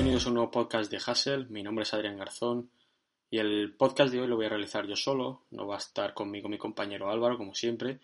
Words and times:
Bienvenidos 0.00 0.24
a 0.24 0.28
un 0.30 0.34
nuevo 0.36 0.50
podcast 0.50 0.90
de 0.90 0.96
Hassel. 0.96 1.50
Mi 1.50 1.62
nombre 1.62 1.82
es 1.82 1.92
Adrián 1.92 2.16
Garzón 2.16 2.70
y 3.28 3.36
el 3.36 3.74
podcast 3.76 4.10
de 4.10 4.22
hoy 4.22 4.28
lo 4.28 4.36
voy 4.36 4.46
a 4.46 4.48
realizar 4.48 4.86
yo 4.86 4.96
solo. 4.96 5.42
No 5.50 5.66
va 5.66 5.74
a 5.74 5.78
estar 5.78 6.14
conmigo 6.14 6.48
mi 6.48 6.56
compañero 6.56 7.10
Álvaro, 7.10 7.36
como 7.36 7.54
siempre, 7.54 8.00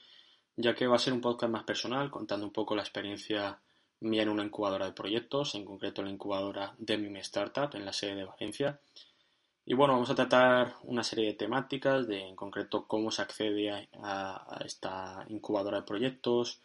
ya 0.57 0.75
que 0.75 0.87
va 0.87 0.97
a 0.97 0.99
ser 0.99 1.15
un 1.15 1.23
podcast 1.23 1.51
más 1.51 1.65
personal, 1.65 2.11
contando 2.11 2.45
un 2.45 2.53
poco 2.53 2.77
la 2.77 2.83
experiencia 2.83 3.59
mía 4.01 4.25
en 4.25 4.29
una 4.29 4.45
incubadora 4.45 4.85
de 4.85 4.93
proyectos, 4.93 5.55
en 5.55 5.65
concreto 5.65 6.03
la 6.03 6.11
incubadora 6.11 6.75
de 6.77 7.19
Startup 7.21 7.71
en 7.73 7.87
la 7.87 7.95
sede 7.95 8.17
de 8.17 8.25
Valencia. 8.25 8.79
Y 9.65 9.73
bueno, 9.73 9.95
vamos 9.95 10.11
a 10.11 10.15
tratar 10.15 10.75
una 10.83 11.03
serie 11.03 11.29
de 11.29 11.33
temáticas, 11.33 12.07
de 12.07 12.29
en 12.29 12.37
concreto 12.37 12.87
cómo 12.87 13.11
se 13.11 13.23
accede 13.23 13.71
a, 13.71 14.55
a 14.55 14.65
esta 14.67 15.25
incubadora 15.31 15.79
de 15.79 15.87
proyectos, 15.87 16.61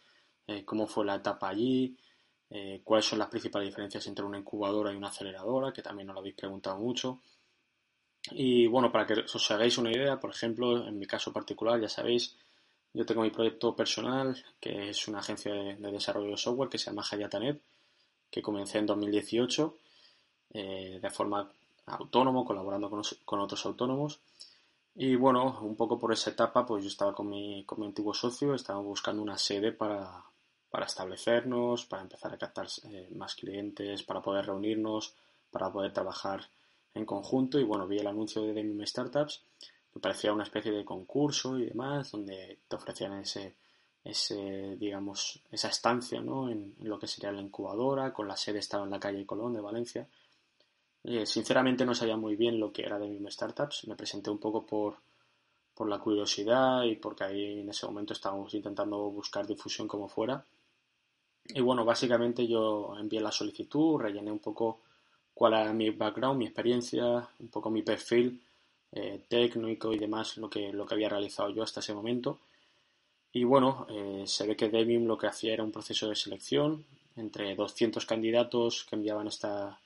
eh, 0.46 0.66
cómo 0.66 0.86
fue 0.86 1.06
la 1.06 1.14
etapa 1.14 1.48
allí, 1.48 1.96
eh, 2.54 2.82
cuáles 2.84 3.06
son 3.06 3.18
las 3.18 3.28
principales 3.28 3.68
diferencias 3.68 4.06
entre 4.06 4.24
una 4.24 4.38
incubadora 4.38 4.92
y 4.92 4.96
una 4.96 5.08
aceleradora, 5.08 5.72
que 5.72 5.80
también 5.80 6.06
nos 6.06 6.14
lo 6.14 6.20
habéis 6.20 6.34
preguntado 6.34 6.76
mucho. 6.76 7.20
Y 8.32 8.66
bueno, 8.66 8.92
para 8.92 9.06
que 9.06 9.14
os 9.20 9.50
hagáis 9.50 9.78
una 9.78 9.90
idea, 9.90 10.20
por 10.20 10.30
ejemplo, 10.30 10.86
en 10.86 10.98
mi 10.98 11.06
caso 11.06 11.32
particular, 11.32 11.80
ya 11.80 11.88
sabéis, 11.88 12.36
yo 12.92 13.06
tengo 13.06 13.22
mi 13.22 13.30
proyecto 13.30 13.74
personal, 13.74 14.36
que 14.60 14.90
es 14.90 15.08
una 15.08 15.20
agencia 15.20 15.52
de, 15.54 15.76
de 15.76 15.92
desarrollo 15.92 16.30
de 16.30 16.36
software 16.36 16.68
que 16.68 16.78
se 16.78 16.90
llama 16.90 17.04
Hayatanet, 17.10 17.60
que 18.30 18.42
comencé 18.42 18.78
en 18.78 18.86
2018 18.86 19.78
eh, 20.54 20.98
de 21.00 21.10
forma 21.10 21.50
autónomo, 21.86 22.44
colaborando 22.44 22.90
con, 22.90 23.02
con 23.24 23.40
otros 23.40 23.64
autónomos. 23.64 24.20
Y 24.94 25.16
bueno, 25.16 25.60
un 25.62 25.74
poco 25.74 25.98
por 25.98 26.12
esa 26.12 26.30
etapa, 26.30 26.66
pues 26.66 26.84
yo 26.84 26.88
estaba 26.88 27.14
con 27.14 27.30
mi, 27.30 27.64
con 27.64 27.80
mi 27.80 27.86
antiguo 27.86 28.12
socio, 28.12 28.54
estábamos 28.54 28.88
buscando 28.88 29.22
una 29.22 29.38
sede 29.38 29.72
para, 29.72 30.22
para 30.72 30.86
establecernos, 30.86 31.84
para 31.84 32.00
empezar 32.00 32.32
a 32.32 32.38
captar 32.38 32.66
eh, 32.84 33.10
más 33.14 33.34
clientes, 33.34 34.02
para 34.04 34.22
poder 34.22 34.46
reunirnos, 34.46 35.14
para 35.50 35.70
poder 35.70 35.92
trabajar 35.92 36.48
en 36.94 37.04
conjunto. 37.04 37.60
Y 37.60 37.64
bueno, 37.64 37.86
vi 37.86 37.98
el 37.98 38.06
anuncio 38.06 38.40
de 38.40 38.54
Demium 38.54 38.82
Startups, 38.86 39.44
me 39.94 40.00
parecía 40.00 40.32
una 40.32 40.44
especie 40.44 40.72
de 40.72 40.82
concurso 40.82 41.58
y 41.58 41.66
demás, 41.66 42.10
donde 42.12 42.60
te 42.66 42.76
ofrecían 42.76 43.12
ese, 43.20 43.54
ese 44.02 44.76
digamos, 44.78 45.42
esa 45.50 45.68
estancia 45.68 46.22
¿no? 46.22 46.48
en, 46.48 46.74
lo 46.80 46.98
que 46.98 47.06
sería 47.06 47.32
la 47.32 47.42
incubadora, 47.42 48.14
con 48.14 48.26
la 48.26 48.38
sede 48.38 48.60
estaba 48.60 48.84
en 48.84 48.92
la 48.92 48.98
calle 48.98 49.26
Colón 49.26 49.52
de 49.52 49.60
Valencia. 49.60 50.08
Eh, 51.04 51.26
sinceramente 51.26 51.84
no 51.84 51.94
sabía 51.94 52.16
muy 52.16 52.34
bien 52.34 52.58
lo 52.58 52.72
que 52.72 52.82
era 52.86 52.98
Demium 52.98 53.28
Startups, 53.28 53.86
me 53.88 53.94
presenté 53.94 54.30
un 54.30 54.38
poco 54.38 54.64
por, 54.64 54.94
por 55.74 55.86
la 55.86 55.98
curiosidad 55.98 56.84
y 56.84 56.96
porque 56.96 57.24
ahí 57.24 57.60
en 57.60 57.68
ese 57.68 57.84
momento 57.84 58.14
estábamos 58.14 58.54
intentando 58.54 59.10
buscar 59.10 59.46
difusión 59.46 59.86
como 59.86 60.08
fuera. 60.08 60.42
Y 61.48 61.60
bueno, 61.60 61.84
básicamente 61.84 62.46
yo 62.48 62.94
envié 62.98 63.20
la 63.20 63.32
solicitud, 63.32 64.00
rellené 64.00 64.30
un 64.32 64.38
poco 64.38 64.80
cuál 65.34 65.54
era 65.54 65.72
mi 65.72 65.90
background, 65.90 66.38
mi 66.38 66.46
experiencia, 66.46 67.28
un 67.40 67.48
poco 67.48 67.70
mi 67.70 67.82
perfil 67.82 68.40
eh, 68.92 69.20
técnico 69.28 69.92
y 69.92 69.98
demás, 69.98 70.36
lo 70.38 70.48
que, 70.50 70.72
lo 70.72 70.86
que 70.86 70.94
había 70.94 71.08
realizado 71.08 71.50
yo 71.50 71.62
hasta 71.62 71.80
ese 71.80 71.94
momento. 71.94 72.38
Y 73.32 73.44
bueno, 73.44 73.86
eh, 73.90 74.24
se 74.26 74.46
ve 74.46 74.56
que 74.56 74.68
Debium 74.70 75.06
lo 75.06 75.18
que 75.18 75.26
hacía 75.28 75.54
era 75.54 75.64
un 75.64 75.72
proceso 75.72 76.08
de 76.08 76.16
selección 76.16 76.84
entre 77.16 77.54
200 77.56 78.06
candidatos 78.06 78.84
que 78.84 78.96
enviaban 78.96 79.28
esta 79.28 79.78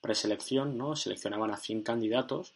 preselección, 0.00 0.78
¿no? 0.78 0.96
Seleccionaban 0.96 1.50
a 1.50 1.56
100 1.56 1.82
candidatos 1.82 2.52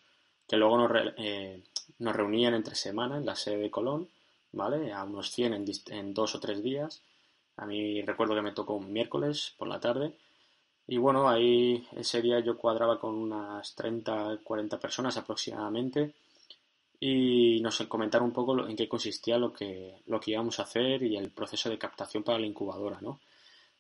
que 0.48 0.56
luego 0.56 0.78
nos, 0.78 0.90
re- 0.90 1.14
eh, 1.18 1.62
nos 1.98 2.14
reunían 2.16 2.54
entre 2.54 2.74
semana 2.74 3.16
en 3.18 3.26
la 3.26 3.36
sede 3.36 3.58
de 3.58 3.70
Colón, 3.70 4.08
¿vale? 4.52 4.92
A 4.92 5.04
unos 5.04 5.30
100 5.30 5.54
en, 5.54 5.64
en 5.88 6.14
dos 6.14 6.34
o 6.34 6.40
tres 6.40 6.62
días. 6.62 7.02
A 7.58 7.66
mí 7.66 8.02
recuerdo 8.02 8.34
que 8.34 8.42
me 8.42 8.52
tocó 8.52 8.74
un 8.74 8.92
miércoles 8.92 9.54
por 9.58 9.68
la 9.68 9.80
tarde. 9.80 10.14
Y 10.86 10.96
bueno, 10.96 11.28
ahí 11.28 11.86
ese 11.96 12.22
día 12.22 12.40
yo 12.40 12.56
cuadraba 12.56 12.98
con 12.98 13.14
unas 13.14 13.74
30, 13.74 14.38
40 14.42 14.78
personas 14.78 15.16
aproximadamente 15.16 16.14
y 17.00 17.60
nos 17.60 17.78
comentaron 17.82 18.28
un 18.28 18.32
poco 18.32 18.66
en 18.66 18.76
qué 18.76 18.88
consistía 18.88 19.38
lo 19.38 19.52
que, 19.52 19.96
lo 20.06 20.18
que 20.18 20.32
íbamos 20.32 20.58
a 20.58 20.62
hacer 20.62 21.02
y 21.02 21.16
el 21.16 21.30
proceso 21.30 21.68
de 21.68 21.78
captación 21.78 22.22
para 22.22 22.38
la 22.38 22.46
incubadora, 22.46 22.98
¿no? 23.00 23.20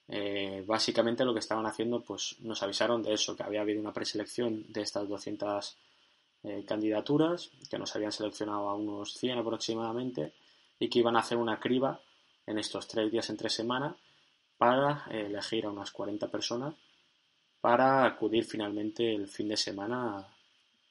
Eh, 0.08 0.64
básicamente 0.66 1.24
lo 1.24 1.32
que 1.32 1.40
estaban 1.40 1.66
haciendo, 1.66 2.00
pues 2.00 2.36
nos 2.40 2.62
avisaron 2.62 3.02
de 3.02 3.14
eso, 3.14 3.36
que 3.36 3.42
había 3.42 3.60
habido 3.60 3.80
una 3.80 3.92
preselección 3.92 4.64
de 4.72 4.82
estas 4.82 5.08
200 5.08 5.76
eh, 6.44 6.64
candidaturas, 6.66 7.50
que 7.70 7.78
nos 7.78 7.94
habían 7.94 8.12
seleccionado 8.12 8.68
a 8.68 8.74
unos 8.74 9.14
100 9.14 9.38
aproximadamente 9.38 10.32
y 10.78 10.88
que 10.88 11.00
iban 11.00 11.16
a 11.16 11.20
hacer 11.20 11.38
una 11.38 11.60
criba 11.60 12.00
en 12.48 12.58
estos 12.58 12.88
tres 12.88 13.10
días 13.10 13.28
entre 13.30 13.50
semana 13.50 13.94
para 14.56 15.06
eh, 15.10 15.26
elegir 15.26 15.66
a 15.66 15.70
unas 15.70 15.90
40 15.90 16.28
personas 16.28 16.74
para 17.60 18.04
acudir 18.04 18.44
finalmente 18.44 19.14
el 19.14 19.28
fin 19.28 19.48
de 19.48 19.56
semana 19.56 20.18
a, 20.18 20.28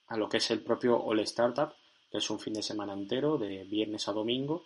a 0.08 0.18
lo 0.18 0.30
que 0.30 0.38
es 0.38 0.52
el 0.52 0.62
propio 0.62 0.98
All 0.98 1.20
Startup, 1.22 1.74
que 2.12 2.18
es 2.20 2.30
un 2.30 2.40
fin 2.40 2.54
de 2.54 2.62
semana 2.62 2.94
entero, 2.94 3.38
de 3.38 3.64
viernes 3.64 4.08
a 4.08 4.14
domingo, 4.14 4.66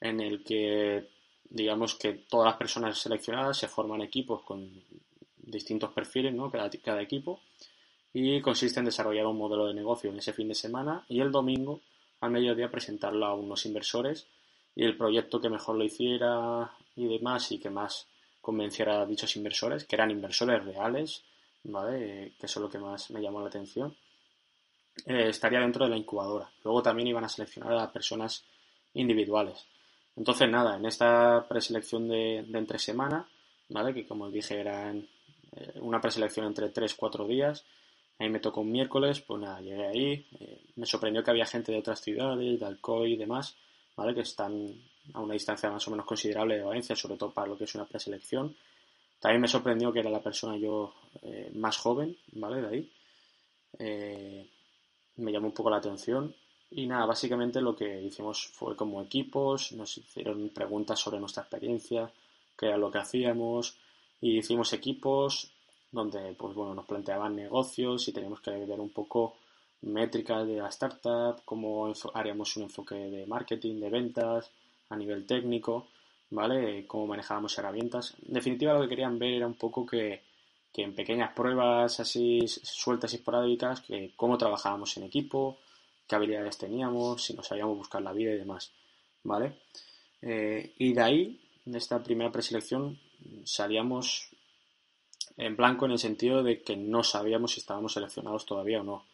en 0.00 0.20
el 0.20 0.42
que 0.42 1.08
digamos 1.44 1.94
que 1.94 2.12
todas 2.28 2.46
las 2.46 2.56
personas 2.56 2.98
seleccionadas 2.98 3.58
se 3.58 3.68
forman 3.68 4.00
equipos 4.00 4.42
con 4.42 4.70
distintos 5.36 5.92
perfiles, 5.92 6.34
¿no? 6.34 6.50
Cada, 6.50 6.70
cada 6.82 7.02
equipo, 7.02 7.40
y 8.12 8.40
consiste 8.40 8.80
en 8.80 8.86
desarrollar 8.86 9.26
un 9.26 9.38
modelo 9.38 9.66
de 9.66 9.74
negocio 9.74 10.10
en 10.10 10.18
ese 10.18 10.32
fin 10.32 10.48
de 10.48 10.54
semana 10.54 11.04
y 11.08 11.20
el 11.20 11.30
domingo 11.30 11.80
al 12.20 12.30
mediodía 12.30 12.70
presentarlo 12.70 13.26
a 13.26 13.34
unos 13.34 13.66
inversores 13.66 14.26
y 14.76 14.84
el 14.84 14.96
proyecto 14.96 15.40
que 15.40 15.48
mejor 15.48 15.76
lo 15.76 15.84
hiciera 15.84 16.70
y 16.96 17.06
demás 17.06 17.50
y 17.52 17.58
que 17.58 17.70
más 17.70 18.08
convenciera 18.40 19.00
a 19.00 19.06
dichos 19.06 19.36
inversores, 19.36 19.84
que 19.84 19.96
eran 19.96 20.10
inversores 20.10 20.64
reales, 20.64 21.24
¿vale? 21.64 22.34
Que 22.38 22.46
eso 22.46 22.60
es 22.60 22.62
lo 22.62 22.70
que 22.70 22.78
más 22.78 23.10
me 23.10 23.22
llamó 23.22 23.40
la 23.40 23.48
atención, 23.48 23.96
eh, 25.06 25.28
estaría 25.28 25.60
dentro 25.60 25.84
de 25.84 25.90
la 25.90 25.96
incubadora. 25.96 26.50
Luego 26.62 26.82
también 26.82 27.08
iban 27.08 27.24
a 27.24 27.28
seleccionar 27.28 27.72
a 27.78 27.92
personas 27.92 28.44
individuales. 28.92 29.66
Entonces, 30.16 30.48
nada, 30.48 30.76
en 30.76 30.86
esta 30.86 31.46
preselección 31.48 32.08
de, 32.08 32.44
de 32.46 32.58
entre 32.58 32.78
semana, 32.78 33.26
¿vale? 33.68 33.94
Que 33.94 34.06
como 34.06 34.30
dije 34.30 34.60
eran 34.60 35.08
eh, 35.52 35.78
una 35.80 36.00
preselección 36.00 36.46
entre 36.46 36.72
3-4 36.72 37.26
días, 37.26 37.64
ahí 38.18 38.28
me 38.28 38.40
tocó 38.40 38.60
un 38.60 38.72
miércoles, 38.72 39.20
pues 39.20 39.40
nada, 39.40 39.60
llegué 39.60 39.86
ahí, 39.86 40.26
eh, 40.38 40.62
me 40.76 40.86
sorprendió 40.86 41.22
que 41.22 41.30
había 41.30 41.46
gente 41.46 41.72
de 41.72 41.78
otras 41.78 42.00
ciudades, 42.00 42.60
de 42.60 42.66
Alcoy 42.66 43.14
y 43.14 43.16
demás, 43.16 43.56
¿vale? 43.96 44.14
Que 44.14 44.22
están 44.22 44.72
a 45.12 45.20
una 45.20 45.34
distancia 45.34 45.70
más 45.70 45.86
o 45.86 45.90
menos 45.90 46.06
considerable 46.06 46.56
de 46.56 46.62
Valencia, 46.64 46.96
sobre 46.96 47.16
todo 47.16 47.32
para 47.32 47.48
lo 47.48 47.58
que 47.58 47.64
es 47.64 47.74
una 47.74 47.86
preselección. 47.86 48.56
También 49.20 49.40
me 49.40 49.48
sorprendió 49.48 49.92
que 49.92 50.00
era 50.00 50.10
la 50.10 50.22
persona 50.22 50.56
yo 50.56 50.94
eh, 51.22 51.50
más 51.54 51.76
joven, 51.78 52.16
¿vale? 52.32 52.60
De 52.60 52.68
ahí. 52.68 52.92
Eh, 53.78 54.50
me 55.16 55.32
llamó 55.32 55.48
un 55.48 55.54
poco 55.54 55.70
la 55.70 55.78
atención. 55.78 56.34
Y 56.70 56.86
nada, 56.86 57.06
básicamente 57.06 57.60
lo 57.60 57.76
que 57.76 58.02
hicimos 58.02 58.48
fue 58.48 58.74
como 58.74 59.00
equipos, 59.00 59.72
nos 59.72 59.96
hicieron 59.96 60.48
preguntas 60.48 60.98
sobre 60.98 61.20
nuestra 61.20 61.42
experiencia, 61.42 62.10
qué 62.56 62.66
era 62.66 62.76
lo 62.76 62.90
que 62.90 62.98
hacíamos, 62.98 63.76
y 64.20 64.38
hicimos 64.38 64.72
equipos 64.72 65.52
donde 65.92 66.34
pues 66.34 66.54
bueno, 66.54 66.74
nos 66.74 66.86
planteaban 66.86 67.36
negocios 67.36 68.08
y 68.08 68.12
teníamos 68.12 68.40
que 68.40 68.50
ver 68.50 68.80
un 68.80 68.90
poco 68.90 69.36
métricas 69.84 70.46
de 70.46 70.56
la 70.56 70.68
startup, 70.68 71.42
cómo 71.44 71.92
haríamos 72.14 72.56
un 72.56 72.64
enfoque 72.64 72.94
de 72.94 73.26
marketing, 73.26 73.80
de 73.80 73.90
ventas, 73.90 74.50
a 74.90 74.96
nivel 74.96 75.26
técnico, 75.26 75.88
¿vale? 76.30 76.86
Cómo 76.86 77.06
manejábamos 77.06 77.56
herramientas. 77.58 78.14
En 78.26 78.34
definitiva, 78.34 78.74
lo 78.74 78.82
que 78.82 78.88
querían 78.88 79.18
ver 79.18 79.34
era 79.34 79.46
un 79.46 79.54
poco 79.54 79.86
que, 79.86 80.22
que 80.72 80.82
en 80.82 80.94
pequeñas 80.94 81.32
pruebas 81.32 82.00
así 82.00 82.46
sueltas 82.48 83.12
y 83.12 83.16
esporádicas, 83.16 83.80
que 83.80 84.12
cómo 84.16 84.38
trabajábamos 84.38 84.96
en 84.96 85.04
equipo, 85.04 85.58
qué 86.06 86.16
habilidades 86.16 86.58
teníamos, 86.58 87.22
si 87.22 87.34
nos 87.34 87.46
sabíamos 87.46 87.76
buscar 87.78 88.02
la 88.02 88.12
vida 88.12 88.32
y 88.32 88.38
demás, 88.38 88.72
¿vale? 89.22 89.54
Eh, 90.20 90.74
y 90.78 90.92
de 90.92 91.02
ahí, 91.02 91.40
de 91.64 91.78
esta 91.78 92.02
primera 92.02 92.32
preselección, 92.32 92.98
salíamos 93.44 94.30
en 95.36 95.56
blanco 95.56 95.86
en 95.86 95.92
el 95.92 95.98
sentido 95.98 96.42
de 96.42 96.62
que 96.62 96.76
no 96.76 97.02
sabíamos 97.02 97.52
si 97.52 97.60
estábamos 97.60 97.92
seleccionados 97.92 98.46
todavía 98.46 98.80
o 98.80 98.84
no. 98.84 99.04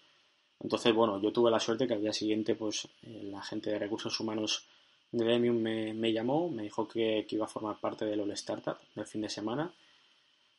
Entonces, 0.61 0.95
bueno, 0.95 1.21
yo 1.21 1.33
tuve 1.33 1.51
la 1.51 1.59
suerte 1.59 1.87
que 1.87 1.95
al 1.95 2.03
día 2.03 2.13
siguiente, 2.13 2.55
pues, 2.55 2.87
la 3.03 3.43
gente 3.43 3.71
de 3.71 3.79
recursos 3.79 4.19
humanos 4.21 4.67
de 5.13 5.25
Demium 5.25 5.57
me, 5.57 6.13
llamó, 6.13 6.49
me 6.49 6.63
dijo 6.63 6.87
que, 6.87 7.27
que 7.29 7.37
iba 7.37 7.47
a 7.47 7.49
formar 7.49 7.81
parte 7.81 8.05
del 8.05 8.21
All 8.21 8.31
Startup 8.33 8.77
del 8.95 9.07
fin 9.07 9.23
de 9.23 9.29
semana, 9.29 9.73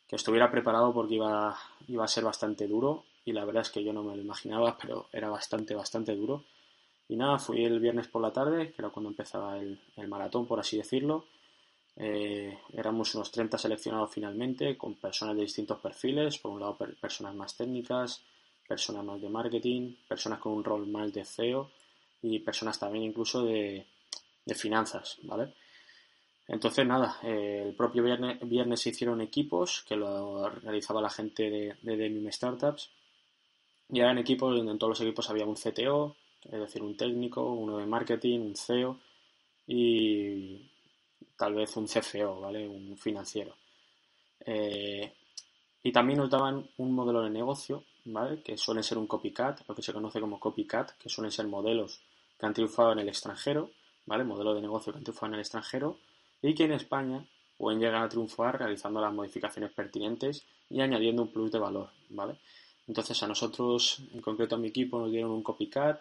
que 0.08 0.16
estuviera 0.16 0.50
preparado 0.50 0.92
porque 0.92 1.14
iba, 1.14 1.56
iba 1.88 2.04
a 2.04 2.08
ser 2.08 2.24
bastante 2.24 2.66
duro 2.66 3.04
y 3.24 3.32
la 3.32 3.44
verdad 3.44 3.62
es 3.62 3.70
que 3.70 3.82
yo 3.82 3.92
no 3.92 4.02
me 4.02 4.16
lo 4.16 4.22
imaginaba, 4.22 4.76
pero 4.80 5.06
era 5.12 5.30
bastante, 5.30 5.74
bastante 5.74 6.14
duro. 6.14 6.44
Y 7.08 7.16
nada, 7.16 7.38
fui 7.38 7.64
el 7.64 7.80
viernes 7.80 8.08
por 8.08 8.22
la 8.22 8.32
tarde, 8.32 8.72
que 8.72 8.82
era 8.82 8.90
cuando 8.90 9.10
empezaba 9.10 9.58
el, 9.58 9.80
el 9.96 10.08
maratón, 10.08 10.46
por 10.46 10.58
así 10.60 10.76
decirlo. 10.76 11.26
Eh, 11.96 12.58
éramos 12.72 13.14
unos 13.14 13.30
30 13.30 13.58
seleccionados 13.58 14.10
finalmente, 14.10 14.76
con 14.76 14.94
personas 14.94 15.36
de 15.36 15.42
distintos 15.42 15.78
perfiles, 15.78 16.38
por 16.38 16.52
un 16.52 16.60
lado 16.60 16.76
personas 17.00 17.34
más 17.34 17.56
técnicas, 17.56 18.22
personas 18.72 19.04
más 19.04 19.20
de 19.20 19.28
marketing, 19.28 19.94
personas 20.08 20.38
con 20.38 20.54
un 20.54 20.64
rol 20.64 20.86
más 20.86 21.12
de 21.12 21.26
CEO 21.26 21.70
y 22.22 22.38
personas 22.38 22.78
también 22.78 23.04
incluso 23.04 23.44
de, 23.44 23.84
de 24.46 24.54
finanzas, 24.54 25.18
¿vale? 25.24 25.52
Entonces, 26.48 26.86
nada, 26.86 27.18
eh, 27.22 27.64
el 27.66 27.74
propio 27.74 28.02
viernes, 28.02 28.80
se 28.80 28.88
hicieron 28.88 29.20
equipos 29.20 29.84
que 29.86 29.94
lo 29.94 30.48
realizaba 30.48 31.02
la 31.02 31.10
gente 31.10 31.50
de, 31.50 31.76
de 31.82 31.96
Demim 31.98 32.32
Startups. 32.32 32.90
Y 33.90 34.00
eran 34.00 34.16
equipos 34.16 34.56
donde 34.56 34.72
en 34.72 34.78
todos 34.78 34.92
los 34.92 35.00
equipos 35.02 35.28
había 35.28 35.44
un 35.44 35.54
CTO, 35.54 36.16
es 36.44 36.60
decir, 36.60 36.82
un 36.82 36.96
técnico, 36.96 37.52
uno 37.52 37.76
de 37.76 37.86
marketing, 37.86 38.40
un 38.40 38.56
CEO 38.56 38.98
y 39.66 40.62
tal 41.36 41.54
vez 41.54 41.76
un 41.76 41.86
CFO, 41.86 42.40
¿vale? 42.40 42.66
Un 42.66 42.96
financiero. 42.96 43.54
Eh, 44.40 45.12
y 45.82 45.92
también 45.92 46.20
nos 46.20 46.30
daban 46.30 46.66
un 46.78 46.94
modelo 46.94 47.20
de 47.22 47.30
negocio, 47.30 47.84
¿vale? 48.04 48.42
Que 48.42 48.56
suele 48.56 48.82
ser 48.82 48.98
un 48.98 49.06
copycat, 49.06 49.66
lo 49.68 49.74
que 49.74 49.82
se 49.82 49.92
conoce 49.92 50.20
como 50.20 50.40
copycat, 50.40 50.92
que 50.98 51.08
suelen 51.08 51.32
ser 51.32 51.46
modelos 51.46 52.00
que 52.38 52.46
han 52.46 52.54
triunfado 52.54 52.92
en 52.92 53.00
el 53.00 53.08
extranjero, 53.08 53.70
¿vale? 54.06 54.24
Modelo 54.24 54.54
de 54.54 54.60
negocio 54.60 54.92
que 54.92 54.98
han 54.98 55.04
triunfado 55.04 55.28
en 55.28 55.34
el 55.34 55.40
extranjero 55.40 55.98
y 56.40 56.54
que 56.54 56.64
en 56.64 56.72
España 56.72 57.24
pueden 57.56 57.80
llegar 57.80 58.02
a 58.02 58.08
triunfar 58.08 58.58
realizando 58.58 59.00
las 59.00 59.12
modificaciones 59.12 59.72
pertinentes 59.72 60.44
y 60.68 60.80
añadiendo 60.80 61.22
un 61.22 61.32
plus 61.32 61.52
de 61.52 61.58
valor, 61.58 61.90
¿vale? 62.10 62.38
Entonces 62.88 63.22
a 63.22 63.28
nosotros, 63.28 64.00
en 64.12 64.20
concreto 64.20 64.56
a 64.56 64.58
mi 64.58 64.68
equipo, 64.68 64.98
nos 64.98 65.10
dieron 65.10 65.30
un 65.30 65.42
copycat 65.42 66.00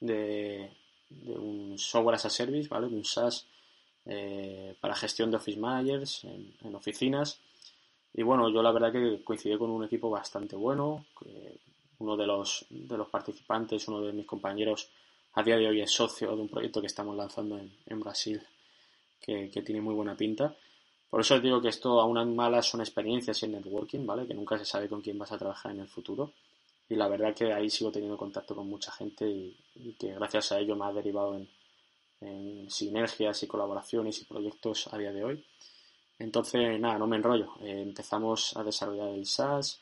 de, 0.00 0.70
un 1.26 1.78
software 1.78 2.16
as 2.16 2.26
a 2.26 2.30
service, 2.30 2.68
¿vale? 2.68 2.86
un 2.86 3.04
SaaS 3.04 3.46
eh, 4.04 4.74
para 4.80 4.94
gestión 4.94 5.30
de 5.30 5.36
office 5.36 5.58
managers 5.58 6.24
en, 6.24 6.74
oficinas. 6.74 7.40
Y 8.16 8.22
bueno, 8.22 8.48
yo 8.48 8.62
la 8.62 8.72
verdad 8.72 8.90
que 8.90 9.22
coincidí 9.22 9.56
con 9.56 9.70
un 9.70 9.84
equipo 9.84 10.10
bastante 10.10 10.56
bueno. 10.56 11.04
uno 11.98 12.16
de 12.16 12.26
los, 12.26 12.66
de 12.70 12.96
los 12.96 13.08
participantes, 13.08 13.86
uno 13.88 14.00
de 14.00 14.12
mis 14.12 14.26
compañeros, 14.26 14.88
a 15.34 15.42
día 15.42 15.56
de 15.56 15.68
hoy 15.68 15.80
es 15.82 15.92
socio 15.92 16.34
de 16.34 16.42
un 16.42 16.48
proyecto 16.48 16.80
que 16.80 16.88
estamos 16.88 17.14
lanzando 17.14 17.58
en, 17.58 18.00
Brasil 18.00 18.42
que, 19.20 19.50
que, 19.50 19.62
tiene 19.62 19.80
muy 19.80 19.94
buena 19.94 20.16
pinta. 20.16 20.56
Por 21.08 21.20
eso 21.20 21.38
digo 21.38 21.60
que 21.60 21.68
esto, 21.68 22.00
a 22.00 22.04
unas 22.04 22.26
malas, 22.26 22.66
son 22.66 22.80
experiencias 22.80 23.42
en 23.42 23.52
networking, 23.52 24.04
¿vale? 24.04 24.26
Que 24.26 24.34
nunca 24.34 24.58
se 24.58 24.64
sabe 24.64 24.88
con 24.88 25.02
quién 25.02 25.18
vas 25.18 25.32
a 25.32 25.38
trabajar 25.38 25.72
en 25.72 25.80
el 25.80 25.88
futuro 25.88 26.32
y 26.88 26.94
la 26.94 27.08
verdad 27.08 27.34
que 27.34 27.52
ahí 27.52 27.68
sigo 27.68 27.90
teniendo 27.90 28.16
contacto 28.16 28.54
con 28.54 28.68
mucha 28.68 28.92
gente 28.92 29.28
y, 29.28 29.56
que 29.98 30.14
gracias 30.14 30.52
a 30.52 30.58
ello 30.58 30.76
me 30.76 30.86
ha 30.86 30.92
derivado 30.92 31.36
en, 31.36 31.48
sinergias 32.70 33.42
y 33.42 33.46
colaboraciones 33.46 34.20
y 34.20 34.24
proyectos 34.24 34.92
a 34.92 34.96
día 34.96 35.12
de 35.12 35.22
hoy. 35.22 35.44
Entonces, 36.18 36.80
nada, 36.80 36.98
no 36.98 37.06
me 37.06 37.16
enrollo. 37.16 37.54
Eh, 37.60 37.82
empezamos 37.82 38.56
a 38.56 38.64
desarrollar 38.64 39.10
el 39.10 39.26
SaaS. 39.26 39.80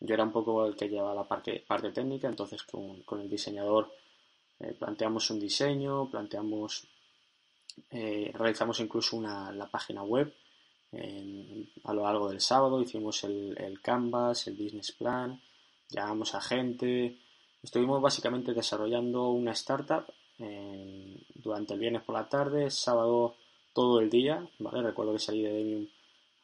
Yo 0.00 0.14
era 0.14 0.24
un 0.24 0.32
poco 0.32 0.66
el 0.66 0.76
que 0.76 0.88
llevaba 0.88 1.14
la 1.14 1.24
parte, 1.24 1.64
técnica, 1.92 2.28
entonces 2.28 2.62
con, 2.64 3.20
el 3.20 3.30
diseñador 3.30 3.90
eh, 4.60 4.74
planteamos 4.78 5.30
un 5.30 5.40
diseño, 5.40 6.10
planteamos, 6.10 6.86
eh, 7.90 8.30
realizamos 8.34 8.80
incluso 8.80 9.16
una, 9.16 9.50
la 9.52 9.66
página 9.68 10.02
web 10.02 10.34
a 11.84 11.92
lo 11.92 12.04
largo 12.04 12.30
del 12.30 12.40
sábado, 12.40 12.80
hicimos 12.80 13.22
el, 13.24 13.54
el 13.58 13.82
canvas, 13.82 14.46
el 14.46 14.54
business 14.54 14.92
plan, 14.92 15.40
llamamos 15.90 16.34
a 16.34 16.40
gente. 16.40 17.18
Estuvimos 17.62 18.00
básicamente 18.00 18.54
desarrollando 18.54 19.28
una 19.30 19.52
startup 19.52 20.06
durante 21.34 21.74
el 21.74 21.80
viernes 21.80 22.02
por 22.02 22.14
la 22.14 22.28
tarde, 22.28 22.70
sábado 22.70 23.36
todo 23.76 24.00
el 24.00 24.08
día, 24.08 24.42
¿vale? 24.58 24.80
Recuerdo 24.80 25.12
que 25.12 25.18
salí 25.18 25.42
de 25.42 25.52
Demium 25.52 25.86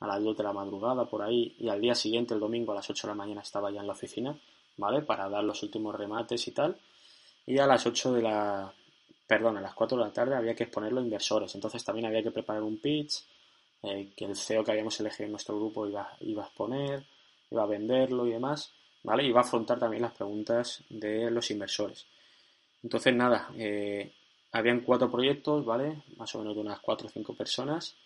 a 0.00 0.06
las 0.06 0.22
2 0.22 0.36
de 0.36 0.42
la 0.42 0.52
madrugada 0.52 1.06
por 1.06 1.22
ahí 1.22 1.56
y 1.58 1.70
al 1.70 1.80
día 1.80 1.94
siguiente, 1.94 2.34
el 2.34 2.40
domingo 2.40 2.72
a 2.72 2.74
las 2.74 2.90
8 2.90 3.06
de 3.06 3.10
la 3.10 3.14
mañana 3.14 3.40
estaba 3.40 3.70
ya 3.70 3.80
en 3.80 3.86
la 3.86 3.94
oficina, 3.94 4.38
¿vale? 4.76 5.00
Para 5.00 5.30
dar 5.30 5.42
los 5.42 5.62
últimos 5.62 5.94
remates 5.94 6.46
y 6.46 6.50
tal. 6.50 6.76
Y 7.46 7.58
a 7.58 7.66
las 7.66 7.86
8 7.86 8.12
de 8.12 8.22
la... 8.22 8.70
Perdón, 9.26 9.56
a 9.56 9.62
las 9.62 9.72
4 9.72 9.96
de 9.96 10.04
la 10.04 10.12
tarde 10.12 10.36
había 10.36 10.54
que 10.54 10.64
exponerlo 10.64 11.00
a 11.00 11.04
inversores. 11.04 11.54
Entonces 11.54 11.82
también 11.82 12.04
había 12.04 12.22
que 12.22 12.32
preparar 12.32 12.62
un 12.62 12.76
pitch 12.76 13.24
eh, 13.82 14.12
que 14.14 14.26
el 14.26 14.36
CEO 14.36 14.62
que 14.62 14.72
habíamos 14.72 15.00
elegido 15.00 15.24
en 15.24 15.32
nuestro 15.32 15.56
grupo 15.56 15.86
iba, 15.86 16.02
a 16.02 16.46
exponer, 16.46 17.02
iba 17.50 17.62
a 17.62 17.66
venderlo 17.66 18.26
y 18.26 18.32
demás. 18.32 18.74
¿vale? 19.04 19.24
Y 19.24 19.32
va 19.32 19.40
a 19.40 19.44
afrontar 19.44 19.78
también 19.78 20.02
las 20.02 20.12
preguntas 20.12 20.84
de 20.90 21.30
los 21.30 21.50
inversores. 21.50 22.04
Entonces, 22.82 23.14
nada, 23.14 23.48
eh, 23.56 24.12
habían 24.52 24.80
cuatro 24.80 25.10
proyectos, 25.10 25.64
¿vale? 25.64 26.02
Más 26.16 26.34
o 26.34 26.38
menos 26.38 26.54
de 26.54 26.60
unas 26.60 26.80
cuatro 26.80 27.08
o 27.08 27.10
cinco 27.10 27.34
personas. 27.34 27.96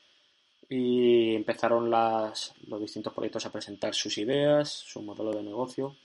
Y 0.68 1.34
empezaron 1.34 1.90
los 1.90 2.80
distintos 2.80 3.12
proyectos 3.12 3.46
a 3.46 3.52
presentar 3.52 3.94
sus 3.94 4.16
ideas, 4.18 4.68
su 4.68 5.02
modelo 5.02 5.32
de 5.32 5.42
negocio. 5.42 5.96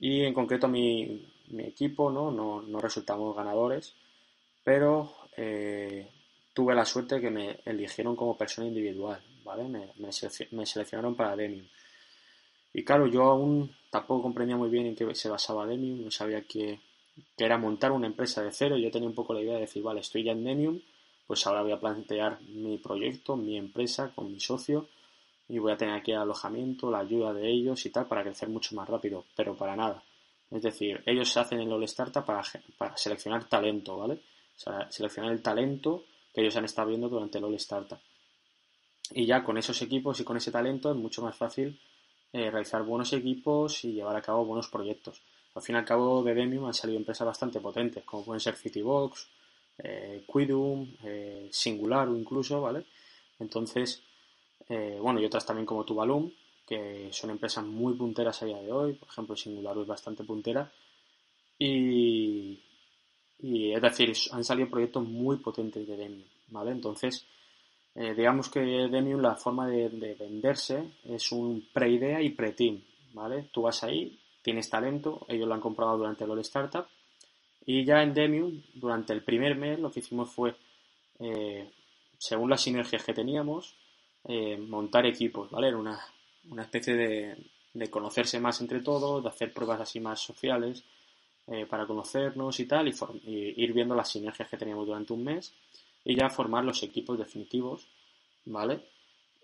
Y 0.00 0.22
en 0.22 0.34
concreto 0.34 0.68
mi, 0.68 1.26
equipo, 1.58 2.10
¿no? 2.10 2.30
¿no? 2.30 2.80
Resultamos 2.80 3.36
ganadores, 3.36 3.94
pero 4.64 5.14
eh, 5.36 6.08
tuve 6.52 6.74
la 6.74 6.84
suerte 6.84 7.20
que 7.20 7.30
me 7.30 7.60
eligieron 7.64 8.16
como 8.16 8.36
persona 8.36 8.68
individual, 8.68 9.22
¿vale? 9.44 9.64
Me, 9.68 10.66
seleccionaron 10.66 11.14
para 11.14 11.36
Demium. 11.36 11.66
Y 12.72 12.84
claro, 12.84 13.06
yo 13.06 13.24
aún 13.24 13.74
tampoco 13.90 14.22
comprendía 14.22 14.56
muy 14.56 14.68
bien 14.68 14.86
en 14.86 14.94
qué 14.94 15.14
se 15.14 15.28
basaba 15.28 15.66
Demium, 15.66 16.04
no 16.04 16.10
sabía 16.10 16.42
que, 17.36 17.44
era 17.44 17.58
montar 17.58 17.92
una 17.92 18.06
empresa 18.06 18.42
de 18.42 18.52
cero. 18.52 18.76
Yo 18.76 18.90
tenía 18.90 19.08
un 19.08 19.14
poco 19.14 19.34
la 19.34 19.40
idea 19.40 19.54
de 19.54 19.60
decir, 19.60 19.82
vale, 19.82 20.00
estoy 20.00 20.24
ya 20.24 20.32
en 20.32 20.44
Demium, 20.44 20.80
pues 21.26 21.46
ahora 21.46 21.62
voy 21.62 21.72
a 21.72 21.80
plantear 21.80 22.40
mi 22.42 22.78
proyecto, 22.78 23.36
mi 23.36 23.56
empresa 23.56 24.12
con 24.14 24.32
mi 24.32 24.40
socio 24.40 24.88
y 25.48 25.58
voy 25.58 25.72
a 25.72 25.76
tener 25.76 25.94
aquí 25.94 26.12
el 26.12 26.18
alojamiento, 26.18 26.90
la 26.90 27.00
ayuda 27.00 27.32
de 27.32 27.50
ellos 27.50 27.84
y 27.86 27.90
tal 27.90 28.06
para 28.06 28.22
crecer 28.22 28.48
mucho 28.48 28.74
más 28.74 28.88
rápido, 28.88 29.24
pero 29.34 29.56
para 29.56 29.76
nada. 29.76 30.02
Es 30.50 30.62
decir, 30.62 31.02
ellos 31.06 31.36
hacen 31.36 31.60
el 31.60 31.72
All 31.72 31.84
Startup 31.84 32.24
para, 32.24 32.42
para 32.76 32.96
seleccionar 32.96 33.48
talento, 33.48 33.96
¿vale? 33.98 34.14
O 34.14 34.58
sea, 34.58 34.90
seleccionar 34.90 35.32
el 35.32 35.42
talento 35.42 36.04
que 36.32 36.40
ellos 36.40 36.56
han 36.56 36.64
estado 36.64 36.88
viendo 36.88 37.08
durante 37.08 37.38
el 37.38 37.44
All 37.44 37.54
Startup. 37.54 37.98
Y 39.10 39.26
ya 39.26 39.42
con 39.42 39.56
esos 39.56 39.80
equipos 39.82 40.20
y 40.20 40.24
con 40.24 40.36
ese 40.36 40.50
talento 40.50 40.90
es 40.90 40.96
mucho 40.96 41.22
más 41.22 41.36
fácil 41.36 41.80
eh, 42.32 42.50
realizar 42.50 42.82
buenos 42.82 43.12
equipos 43.14 43.84
y 43.84 43.92
llevar 43.92 44.16
a 44.16 44.22
cabo 44.22 44.44
buenos 44.44 44.68
proyectos. 44.68 45.22
Al 45.54 45.62
fin 45.62 45.74
y 45.74 45.78
al 45.78 45.84
cabo 45.84 46.22
de 46.22 46.34
Demium 46.34 46.66
han 46.66 46.74
salido 46.74 46.98
empresas 46.98 47.26
bastante 47.26 47.60
potentes, 47.60 48.04
como 48.04 48.24
pueden 48.24 48.40
ser 48.40 48.54
Citybox, 48.56 49.28
eh, 49.78 50.24
Quidum, 50.30 50.94
eh, 51.04 51.48
Singular 51.50 52.08
incluso, 52.08 52.60
¿vale? 52.60 52.84
Entonces, 53.38 54.02
eh, 54.68 54.98
bueno, 55.00 55.20
y 55.20 55.24
otras 55.24 55.46
también 55.46 55.66
como 55.66 55.84
Tuvalum, 55.84 56.30
que 56.66 57.08
son 57.12 57.30
empresas 57.30 57.64
muy 57.64 57.94
punteras 57.94 58.42
a 58.42 58.46
día 58.46 58.60
de 58.60 58.72
hoy, 58.72 58.92
por 58.94 59.08
ejemplo, 59.08 59.36
Singular 59.36 59.76
es 59.78 59.86
bastante 59.86 60.24
puntera, 60.24 60.70
y, 61.58 62.60
y 63.40 63.72
es 63.72 63.82
decir, 63.82 64.12
han 64.32 64.44
salido 64.44 64.68
proyectos 64.68 65.04
muy 65.04 65.38
potentes 65.38 65.86
de 65.86 65.96
Demium, 65.96 66.28
¿vale? 66.48 66.72
Entonces, 66.72 67.26
eh, 67.94 68.14
digamos 68.14 68.48
que 68.48 68.60
Demium 68.60 69.20
la 69.20 69.34
forma 69.34 69.66
de, 69.66 69.88
venderse 70.18 70.98
es 71.04 71.32
un 71.32 71.66
pre-idea 71.72 72.22
y 72.22 72.30
pre-team, 72.30 72.80
¿vale? 73.12 73.48
Tú 73.52 73.62
vas 73.62 73.82
ahí, 73.82 74.16
tienes 74.42 74.68
talento, 74.68 75.26
ellos 75.28 75.48
lo 75.48 75.54
han 75.54 75.60
comprado 75.60 75.96
durante 75.98 76.24
el 76.24 76.30
All 76.30 76.40
Startup 76.40 76.86
y 77.66 77.84
ya 77.84 78.02
en 78.02 78.14
Demium, 78.14 78.62
durante 78.74 79.12
el 79.12 79.22
primer 79.22 79.56
mes, 79.56 79.78
lo 79.78 79.90
que 79.90 80.00
hicimos 80.00 80.30
fue, 80.30 80.54
eh, 81.18 81.70
según 82.16 82.48
las 82.50 82.62
sinergias 82.62 83.04
que 83.04 83.12
teníamos, 83.12 83.74
eh, 84.24 84.56
montar 84.56 85.06
equipos, 85.06 85.50
¿vale? 85.50 85.68
Era 85.68 85.76
una, 85.76 86.00
una 86.50 86.62
especie 86.62 86.94
de, 86.94 87.36
de, 87.74 87.90
conocerse 87.90 88.40
más 88.40 88.60
entre 88.60 88.80
todos, 88.80 89.22
de 89.22 89.28
hacer 89.28 89.52
pruebas 89.52 89.80
así 89.80 90.00
más 90.00 90.20
sociales 90.20 90.84
para 91.70 91.86
conocernos 91.86 92.60
y 92.60 92.66
tal, 92.66 92.88
y, 92.88 92.94
y 93.24 93.64
ir 93.64 93.72
viendo 93.72 93.94
las 93.94 94.10
sinergias 94.10 94.50
que 94.50 94.58
teníamos 94.58 94.86
durante 94.86 95.14
un 95.14 95.24
mes 95.24 95.54
y 96.04 96.14
ya 96.14 96.28
formar 96.28 96.64
los 96.64 96.82
equipos 96.82 97.18
definitivos, 97.18 97.86
¿vale? 98.44 98.80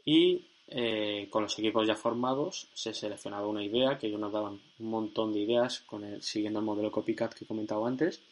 Y 0.04 0.46
eh, 0.68 1.28
con 1.30 1.42
los 1.42 1.58
equipos 1.58 1.86
ya 1.86 1.94
formados 1.94 2.68
se 2.72 2.94
seleccionaba 2.94 3.46
una 3.46 3.62
idea, 3.62 3.98
que 3.98 4.06
ellos 4.06 4.20
nos 4.20 4.32
daban 4.32 4.60
un 4.78 4.86
montón 4.86 5.32
de 5.32 5.40
ideas 5.40 5.80
con 5.80 6.04
el, 6.04 6.22
siguiendo 6.22 6.60
el 6.60 6.64
modelo 6.64 6.90
copycat 6.90 7.34
que 7.34 7.44
he 7.44 7.48
comentado 7.48 7.86
antes, 7.86 8.22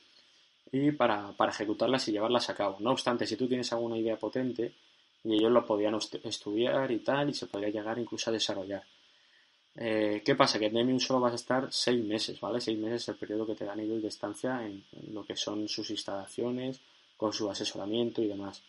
y 0.70 0.90
para, 0.92 1.34
ejecutarlas 1.48 2.08
y 2.08 2.12
llevarlas 2.12 2.48
a 2.48 2.54
cabo. 2.54 2.78
No 2.80 2.92
obstante, 2.92 3.26
si 3.26 3.36
tú 3.36 3.46
tienes 3.46 3.72
alguna 3.72 3.98
idea 3.98 4.18
potente, 4.18 4.74
y 5.24 5.34
ellos 5.34 5.52
lo 5.52 5.64
podían 5.66 5.94
estudiar 5.94 6.90
y 6.90 7.00
tal, 7.00 7.30
y 7.30 7.34
se 7.34 7.46
podría 7.46 7.68
llegar 7.68 7.98
incluso 7.98 8.30
a 8.30 8.32
desarrollar. 8.32 8.82
Eh, 9.74 10.22
¿Qué 10.24 10.34
pasa? 10.34 10.58
Que 10.58 10.66
en 10.66 10.74
Demium 10.74 10.98
solo 10.98 11.20
vas 11.20 11.32
a 11.32 11.36
estar 11.36 11.68
seis 11.70 12.02
meses, 12.04 12.40
¿vale? 12.40 12.60
Seis 12.60 12.78
meses 12.78 13.02
es 13.02 13.08
el 13.08 13.16
periodo 13.16 13.46
que 13.46 13.54
te 13.54 13.64
dan 13.64 13.80
ellos 13.80 14.02
de 14.02 14.08
estancia 14.08 14.66
en 14.66 14.84
lo 15.12 15.24
que 15.24 15.36
son 15.36 15.68
sus 15.68 15.90
instalaciones, 15.90 16.80
con 17.16 17.32
su 17.32 17.48
asesoramiento 17.48 18.20
y 18.22 18.28
demás. 18.28 18.62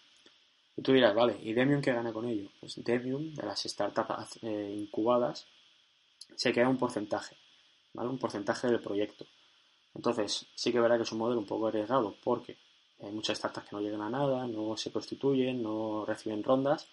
Y 0.75 0.82
tú 0.82 0.92
dirás, 0.94 1.13
vale, 1.13 1.38
¿y 1.42 1.53
Demium 1.53 1.82
qué 1.82 1.94
gana 1.94 2.12
con 2.12 2.27
ello? 2.27 2.50
Pues 2.60 2.84
Demium, 2.84 3.34
de 3.34 3.44
las 3.44 3.62
startups 3.62 4.39
eh, 4.42 4.75
incubadas, 4.75 5.48
se 6.36 6.51
queda 6.51 6.70
un 6.70 6.77
porcentaje, 6.77 7.38
¿vale? 7.94 8.10
Un 8.10 8.18
porcentaje 8.18 8.68
del 8.68 8.80
proyecto. 8.80 9.25
Entonces, 9.94 10.48
sí 10.56 10.72
que 10.72 10.80
verá 10.80 10.98
que 10.98 11.03
es 11.03 11.12
un 11.12 11.20
modelo 11.20 11.39
un 11.39 11.46
poco 11.46 11.68
arriesgado 11.68 12.15
porque 12.24 12.58
hay 13.00 13.12
muchas 13.12 13.38
startups 13.38 13.70
que 13.70 13.75
no 13.75 13.82
llegan 13.82 14.01
a 14.01 14.10
nada, 14.10 14.48
no 14.48 14.75
se 14.77 14.92
constituyen, 14.92 15.62
no 15.62 16.06
reciben 16.06 16.44
rondas, 16.44 16.88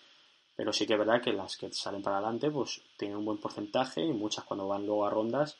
pero 0.57 0.73
sí 0.73 0.87
que 0.87 0.93
es 0.93 0.99
verdad 0.99 1.23
que 1.23 1.33
las 1.33 1.57
que 1.57 1.73
salen 1.73 2.03
para 2.03 2.19
adelante 2.19 2.51
pues 2.51 2.83
tienen 2.99 3.17
un 3.17 3.25
buen 3.25 3.39
porcentaje 3.39 4.03
y 4.03 4.13
muchas 4.13 4.45
cuando 4.45 4.69
van 4.69 4.85
luego 4.85 5.07
a 5.07 5.11
rondas 5.11 5.57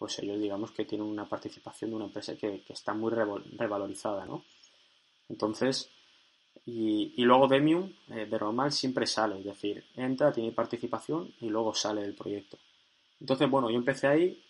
pues 0.00 0.18
ellos 0.18 0.40
digamos 0.40 0.70
que 0.70 0.86
tienen 0.86 1.06
una 1.06 1.28
participación 1.28 1.90
de 1.90 1.96
una 1.96 2.06
empresa 2.06 2.34
que, 2.34 2.64
está 2.70 2.94
muy 2.94 3.12
revalorizada, 3.12 4.24
¿no? 4.24 4.44
Entonces, 5.28 5.90
y, 6.66 7.22
luego 7.24 7.48
Demium 7.48 7.92
eh, 8.10 8.26
de 8.26 8.38
normal 8.38 8.70
siempre 8.72 9.06
sale, 9.06 9.38
es 9.38 9.44
decir, 9.44 9.84
entra, 9.96 10.32
tiene 10.32 10.52
participación 10.52 11.32
y 11.40 11.48
luego 11.48 11.74
sale 11.74 12.02
del 12.02 12.14
proyecto. 12.14 12.58
Entonces, 13.20 13.50
bueno, 13.50 13.70
yo 13.70 13.76
empecé 13.76 14.06
ahí, 14.06 14.42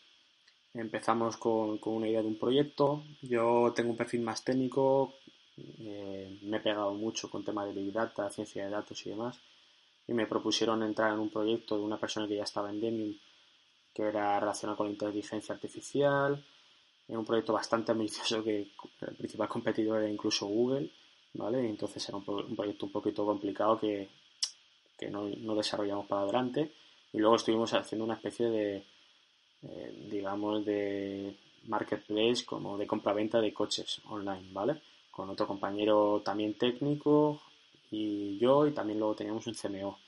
empezamos 0.74 1.36
con, 1.36 1.78
con 1.78 1.94
una 1.94 2.08
idea 2.08 2.22
de 2.22 2.28
un 2.28 2.38
proyecto, 2.38 3.04
yo 3.22 3.72
tengo 3.74 3.90
un 3.90 3.96
perfil 3.96 4.20
más 4.20 4.44
técnico, 4.44 5.14
eh, 5.56 6.38
me 6.42 6.58
he 6.58 6.60
pegado 6.60 6.92
mucho 6.94 7.30
con 7.30 7.44
temas 7.44 7.66
de 7.66 7.80
Big 7.80 7.92
Data, 7.92 8.30
ciencia 8.30 8.64
de 8.64 8.70
datos 8.70 9.04
y 9.06 9.10
demás, 9.10 9.40
y 10.06 10.12
me 10.12 10.26
propusieron 10.26 10.82
entrar 10.82 11.12
en 11.12 11.20
un 11.20 11.30
proyecto 11.30 11.76
de 11.76 11.84
una 11.84 11.98
persona 11.98 12.26
que 12.26 12.36
ya 12.36 12.44
estaba 12.44 12.70
en 12.70 12.80
Demium 12.80 13.14
que 13.94 14.02
era 14.02 14.38
relacionado 14.38 14.76
con 14.76 14.86
la 14.86 14.92
inteligencia 14.92 15.54
artificial. 15.54 16.44
Era 17.08 17.18
un 17.18 17.24
proyecto 17.24 17.52
bastante 17.52 17.92
ambicioso 17.92 18.42
que 18.44 18.70
el 19.00 19.16
principal 19.16 19.48
competidor 19.48 20.00
era 20.00 20.10
incluso 20.10 20.46
Google, 20.46 20.90
¿vale? 21.34 21.68
entonces 21.68 22.06
era 22.08 22.18
un, 22.18 22.24
proyecto 22.56 22.86
un 22.86 22.92
poquito 22.92 23.24
complicado 23.24 23.78
que, 23.78 24.08
no, 25.10 25.54
desarrollamos 25.54 26.06
para 26.06 26.22
adelante. 26.22 26.72
Y 27.12 27.18
luego 27.18 27.36
estuvimos 27.36 27.72
haciendo 27.74 28.04
una 28.04 28.14
especie 28.14 28.48
de, 28.48 28.84
eh, 29.62 30.06
digamos, 30.10 30.64
de 30.64 31.36
marketplace 31.66 32.44
como 32.44 32.78
de 32.78 32.86
compraventa 32.86 33.40
de 33.40 33.52
coches 33.52 34.00
online, 34.08 34.48
¿vale? 34.52 34.80
Con 35.10 35.28
otro 35.28 35.46
compañero 35.46 36.22
también 36.24 36.54
técnico 36.54 37.40
y 37.90 38.38
yo 38.38 38.66
y 38.66 38.72
también 38.72 38.98
luego 38.98 39.14
teníamos 39.14 39.46
un 39.46 39.54
CMO. 39.54 39.98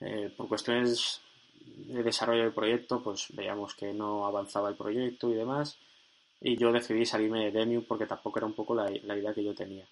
Eh, 0.00 0.32
por 0.36 0.48
cuestiones 0.48 1.20
de 1.76 2.02
desarrollo 2.02 2.42
del 2.42 2.52
proyecto, 2.52 3.02
pues 3.02 3.28
veíamos 3.32 3.74
que 3.74 3.92
no 3.92 4.26
avanzaba 4.26 4.68
el 4.68 4.76
proyecto 4.76 5.30
y 5.30 5.34
demás. 5.34 5.78
Y 6.40 6.56
yo 6.56 6.72
decidí 6.72 7.04
salirme 7.06 7.44
de 7.46 7.50
Demium 7.50 7.84
porque 7.84 8.06
tampoco 8.06 8.38
era 8.38 8.46
un 8.46 8.54
poco 8.54 8.74
la, 8.74 8.90
idea 8.90 9.34
que 9.34 9.44
yo 9.44 9.54
tenía. 9.54 9.86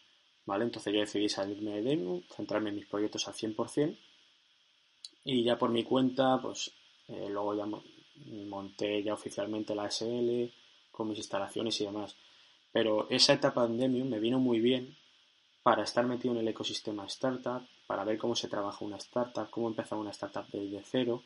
¿Vale? 0.47 0.65
Entonces 0.65 0.93
yo 0.93 1.01
decidí 1.01 1.29
salirme 1.29 1.77
de 1.77 1.83
Demium, 1.83 2.23
centrarme 2.29 2.71
en 2.71 2.77
mis 2.77 2.87
proyectos 2.87 3.27
al 3.29 3.35
100%. 3.35 3.97
Y 5.25 5.43
ya 5.43 5.57
por 5.59 5.71
mi 5.71 5.85
cuenta, 5.85 6.39
pues 6.41 6.71
eh, 7.09 7.29
luego 7.31 7.55
ya 7.55 7.67
monté 8.47 9.03
ya 9.03 9.15
oficialmente 9.15 9.75
la 9.75 9.91
SL 9.91 10.53
con 10.91 11.09
mis 11.09 11.19
instalaciones 11.19 11.81
y 11.81 11.87
demás. 11.87 12.17
Pero 12.73 13.09
esa 13.09 13.33
etapa 13.33 13.67
de 13.67 13.77
Demium 13.77 14.09
me 14.09 14.21
vino 14.21 14.39
muy 14.39 14.61
bien 14.61 14.97
para 15.63 15.83
estar 15.83 16.07
metido 16.07 16.35
en 16.35 16.41
el 16.41 16.49
ecosistema 16.49 17.07
startup, 17.07 17.67
para 17.87 18.05
ver 18.05 18.19
cómo 18.19 18.37
se 18.37 18.49
trabaja 18.49 18.85
una 18.85 18.99
startup, 18.99 19.49
cómo 19.49 19.69
empezar 19.69 19.99
una 19.99 20.11
startup 20.11 20.47
desde 20.53 20.83
cero, 20.85 21.23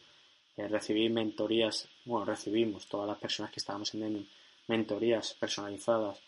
eh, 0.56 0.68
recibí 0.68 1.08
mentorías, 1.08 1.88
bueno, 2.04 2.24
recibimos 2.24 2.86
todas 2.86 3.08
las 3.08 3.18
personas 3.18 3.50
que 3.50 3.58
estábamos 3.60 3.92
en 3.94 4.00
Demium, 4.00 4.26
mentorías 4.68 5.34
personalizadas 5.34 6.20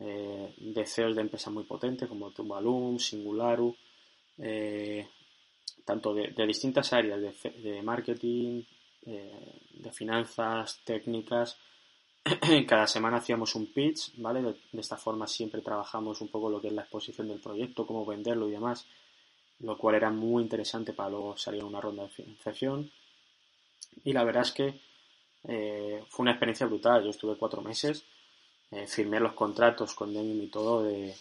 eh, 0.00 0.54
de 0.58 0.86
CEOs 0.86 1.14
de 1.14 1.22
empresas 1.22 1.52
muy 1.52 1.64
potentes 1.64 2.08
como 2.08 2.30
Tumbalum, 2.30 2.98
Singularu, 2.98 3.74
eh, 4.38 5.06
tanto 5.84 6.14
de, 6.14 6.32
distintas 6.46 6.92
áreas 6.92 7.20
de, 7.20 7.82
marketing, 7.82 8.62
de 9.02 9.92
finanzas, 9.92 10.80
técnicas. 10.84 11.58
Cada 12.66 12.86
semana 12.86 13.18
hacíamos 13.18 13.54
un 13.54 13.66
pitch, 13.72 14.14
¿vale? 14.16 14.40
De, 14.40 14.52
de, 14.72 14.80
esta 14.80 14.96
forma 14.96 15.26
siempre 15.26 15.60
trabajamos 15.60 16.20
un 16.22 16.28
poco 16.28 16.48
lo 16.48 16.60
que 16.60 16.68
es 16.68 16.72
la 16.72 16.82
exposición 16.82 17.28
del 17.28 17.40
proyecto, 17.40 17.86
cómo 17.86 18.06
venderlo 18.06 18.48
y 18.48 18.52
demás, 18.52 18.86
lo 19.60 19.76
cual 19.76 19.96
era 19.96 20.10
muy 20.10 20.42
interesante 20.42 20.94
para 20.94 21.10
luego 21.10 21.36
salir 21.36 21.62
a 21.62 21.66
una 21.66 21.80
ronda 21.80 22.04
de 22.04 22.08
financiación. 22.08 22.90
Y 24.02 24.12
la 24.12 24.24
verdad 24.24 24.42
es 24.42 24.52
que 24.52 24.80
eh, 25.44 26.02
fue 26.08 26.24
una 26.24 26.32
experiencia 26.32 26.66
brutal. 26.66 27.04
Yo 27.04 27.10
estuve 27.10 27.36
cuatro 27.36 27.62
meses, 27.62 28.04
eh, 28.74 28.86
firmé 28.86 29.20
los 29.20 29.32
contratos 29.34 29.94
con 29.94 30.12
Demium 30.12 30.42
y 30.42 30.48
todo 30.48 30.82
de, 30.82 31.14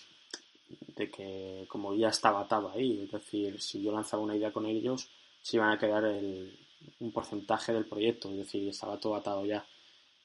que 0.96 1.66
como 1.68 1.94
ya 1.94 2.10
estaba 2.10 2.42
atado 2.42 2.72
ahí, 2.72 3.04
es 3.04 3.12
decir, 3.12 3.62
si 3.62 3.82
yo 3.82 3.92
lanzaba 3.92 4.24
una 4.24 4.36
idea 4.36 4.52
con 4.52 4.66
ellos, 4.66 5.10
se 5.42 5.58
iban 5.58 5.72
a 5.72 5.78
quedar 5.78 6.04
un 7.00 7.12
porcentaje 7.12 7.74
del 7.74 7.86
proyecto, 7.86 8.30
es 8.30 8.38
decir, 8.38 8.68
estaba 8.70 8.98
todo 8.98 9.16
atado 9.16 9.46
ya. 9.46 9.66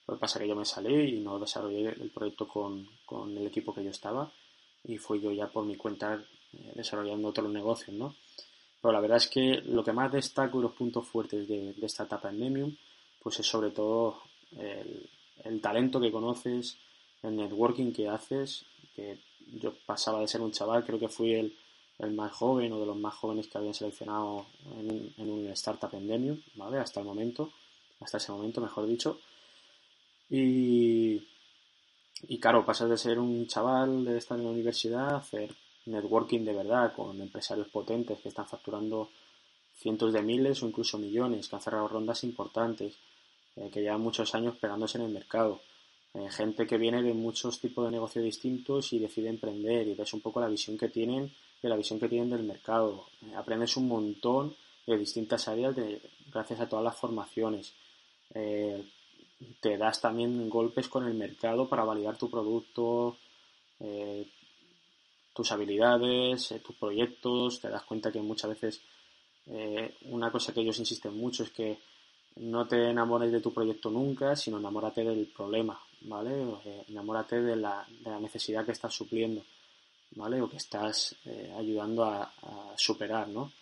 Lo 0.08 0.14
que 0.14 0.20
pasa 0.20 0.38
es 0.38 0.42
que 0.42 0.48
yo 0.48 0.56
me 0.56 0.64
salí 0.64 1.16
y 1.16 1.20
no 1.20 1.38
desarrollé 1.38 1.88
el 1.88 2.10
proyecto 2.10 2.48
con, 2.48 2.88
el 3.36 3.46
equipo 3.46 3.74
que 3.74 3.84
yo 3.84 3.90
estaba 3.90 4.32
y 4.84 4.96
fui 4.96 5.20
yo 5.20 5.30
ya 5.32 5.48
por 5.48 5.66
mi 5.66 5.76
cuenta 5.76 6.24
eh, 6.54 6.72
desarrollando 6.74 7.28
otros 7.28 7.50
negocios, 7.50 7.94
¿no? 7.94 8.14
Pero 8.80 8.92
la 8.92 9.00
verdad 9.00 9.18
es 9.18 9.28
que 9.28 9.60
lo 9.66 9.84
que 9.84 9.92
más 9.92 10.10
destaco 10.10 10.58
y 10.58 10.62
los 10.62 10.72
puntos 10.72 11.06
fuertes 11.06 11.46
de, 11.46 11.74
esta 11.82 12.04
etapa 12.04 12.30
en 12.30 12.38
Nemium, 12.38 12.74
pues 13.20 13.38
es 13.40 13.46
sobre 13.46 13.70
todo 13.70 14.22
el, 14.56 15.60
talento 15.60 16.00
que 16.00 16.12
conoces, 16.12 16.78
el 17.22 17.36
networking 17.36 17.92
que 17.92 18.08
haces, 18.08 18.64
que 18.94 19.18
yo 19.54 19.74
pasaba 19.86 20.20
de 20.20 20.28
ser 20.28 20.40
un 20.40 20.52
chaval, 20.52 20.84
creo 20.84 20.98
que 20.98 21.08
fui 21.08 21.34
el, 21.34 21.56
más 22.14 22.32
joven 22.32 22.72
o 22.72 22.80
de 22.80 22.86
los 22.86 22.96
más 22.96 23.14
jóvenes 23.14 23.48
que 23.48 23.58
habían 23.58 23.74
seleccionado 23.74 24.46
en 24.78 25.12
en 25.16 25.30
un 25.30 25.48
startup 25.48 25.92
en 25.94 26.06
Demium, 26.06 26.40
¿vale? 26.54 26.78
Hasta 26.78 27.00
el 27.00 27.06
momento, 27.06 27.50
hasta 28.00 28.18
ese 28.18 28.30
momento, 28.30 28.60
mejor 28.60 28.86
dicho. 28.86 29.18
Y, 30.30 31.26
y 32.28 32.38
claro, 32.38 32.64
pasas 32.64 32.88
de 32.90 32.98
ser 32.98 33.18
un 33.18 33.46
chaval 33.46 34.04
de 34.04 34.18
estar 34.18 34.38
en 34.38 34.44
la 34.44 34.50
universidad 34.50 35.14
a 35.14 35.18
hacer 35.18 35.54
networking 35.86 36.44
de 36.44 36.52
verdad 36.52 36.92
con 36.94 37.20
empresarios 37.20 37.68
potentes 37.68 38.20
que 38.20 38.28
están 38.28 38.46
facturando 38.46 39.08
cientos 39.76 40.12
de 40.12 40.22
miles 40.22 40.62
o 40.62 40.68
incluso 40.68 40.98
millones, 40.98 41.48
que 41.48 41.56
han 41.56 41.62
cerrado 41.62 41.88
rondas 41.88 42.24
importantes, 42.24 42.96
eh, 43.56 43.70
que 43.72 43.80
llevan 43.80 44.00
muchos 44.00 44.34
años 44.34 44.56
pegándose 44.56 44.98
en 44.98 45.04
el 45.04 45.12
mercado. 45.12 45.60
Eh, 46.14 46.30
gente 46.30 46.66
que 46.66 46.78
viene 46.78 47.02
de 47.02 47.14
muchos 47.14 47.60
tipos 47.60 47.84
de 47.84 47.92
negocios 47.92 48.24
distintos 48.24 48.92
y 48.92 48.98
decide 48.98 49.28
emprender 49.28 49.86
y 49.86 49.94
ves 49.94 50.12
un 50.14 50.20
poco 50.20 50.40
la 50.40 50.48
visión 50.48 50.78
que 50.78 50.88
tienen 50.88 51.32
de 51.62 51.68
la 51.68 51.76
visión 51.76 51.98
que 51.98 52.08
tienen 52.08 52.30
del 52.30 52.44
mercado. 52.44 53.06
Eh, 53.22 53.34
aprendes 53.34 53.76
un 53.76 53.88
montón 53.88 54.54
de 54.86 54.96
distintas 54.96 55.48
áreas 55.48 55.76
de, 55.76 56.00
gracias 56.32 56.60
a 56.60 56.68
todas 56.68 56.84
las 56.84 56.96
formaciones. 56.96 57.74
te 59.60 59.76
das 59.78 60.00
también 60.00 60.48
golpes 60.48 60.88
con 60.88 61.06
el 61.06 61.14
mercado 61.14 61.68
para 61.68 61.84
validar 61.84 62.16
tu 62.16 62.28
producto, 62.30 63.16
tus 65.38 65.52
habilidades, 65.52 66.50
eh, 66.50 66.58
tus 66.58 66.74
proyectos, 66.74 67.60
te 67.60 67.68
das 67.68 67.84
cuenta 67.84 68.10
que 68.10 68.20
muchas 68.20 68.50
veces 68.50 68.80
eh, 69.46 69.94
una 70.06 70.32
cosa 70.32 70.52
que 70.52 70.62
ellos 70.62 70.80
insisten 70.80 71.16
mucho 71.16 71.44
es 71.44 71.50
que 71.50 71.78
no 72.38 72.66
te 72.66 72.90
enamores 72.90 73.30
de 73.30 73.40
tu 73.40 73.54
proyecto 73.54 73.88
nunca, 73.88 74.34
sino 74.34 74.58
enamórate 74.58 75.04
del 75.04 75.28
problema, 75.28 75.80
¿vale? 76.02 76.30
Eh, 76.64 76.84
enamórate 76.88 77.40
de 77.40 77.56
la, 77.56 77.86
de 77.88 78.10
la, 78.10 78.20
necesidad 78.20 78.64
que 78.64 78.72
estás 78.72 78.94
supliendo, 78.94 79.44
¿vale? 80.12 80.40
O 80.40 80.48
que 80.48 80.56
estás 80.56 81.16
ayudando 81.56 82.04
a, 82.04 82.32
superar, 82.76 83.28
¿no? 83.28 83.52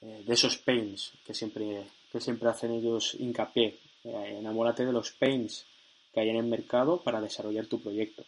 de 0.00 0.32
esos 0.32 0.58
pains 0.58 1.12
que 1.24 1.34
siempre, 1.34 1.86
que 2.10 2.20
siempre 2.20 2.48
hacen 2.48 2.72
ellos 2.72 3.14
hincapié. 3.18 3.78
enamórate 4.02 4.84
de 4.84 4.92
los 4.92 5.12
pains 5.12 5.66
que 6.14 6.20
hay 6.20 6.30
en 6.30 6.36
el 6.36 6.46
mercado 6.46 7.02
para 7.02 7.20
desarrollar 7.20 7.66
tu 7.66 7.80
proyecto. 7.80 8.24